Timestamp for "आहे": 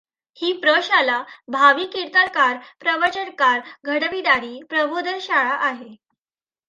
5.67-5.95